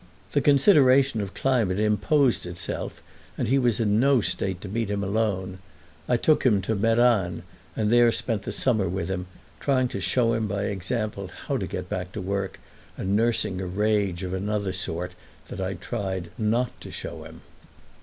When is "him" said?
6.43-6.59, 9.09-9.27, 10.33-10.47, 17.25-17.41